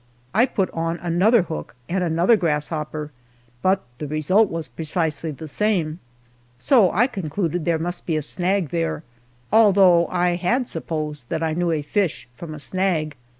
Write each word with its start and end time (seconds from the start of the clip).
I 0.33 0.47
put 0.47 0.71
on 0.71 0.97
another 0.97 1.43
hook 1.43 1.75
and 1.87 2.03
another 2.03 2.35
grasshopper, 2.35 3.11
but 3.61 3.83
the 3.99 4.07
result 4.07 4.49
was 4.49 4.67
precisely 4.67 5.29
the 5.29 5.47
same, 5.47 5.99
so 6.57 6.89
I 6.91 7.05
concluded 7.05 7.65
there 7.65 7.77
must 7.77 8.07
be 8.07 8.17
a 8.17 8.23
snag 8.23 8.69
there, 8.69 9.03
although 9.53 10.07
I 10.07 10.37
had 10.37 10.67
supposed 10.67 11.29
that 11.29 11.43
I 11.43 11.53
knew 11.53 11.69
a 11.69 11.83
fish 11.83 12.27
from 12.35 12.55
a 12.55 12.59
snag! 12.59 13.15